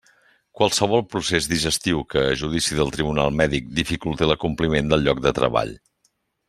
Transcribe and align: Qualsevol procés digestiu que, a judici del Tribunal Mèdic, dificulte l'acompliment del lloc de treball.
Qualsevol 0.59 1.03
procés 1.11 1.49
digestiu 1.51 2.01
que, 2.15 2.23
a 2.31 2.39
judici 2.43 2.79
del 2.79 2.91
Tribunal 2.97 3.37
Mèdic, 3.43 3.71
dificulte 3.83 4.31
l'acompliment 4.33 4.95
del 4.95 5.09
lloc 5.09 5.27
de 5.29 5.39
treball. 5.43 5.77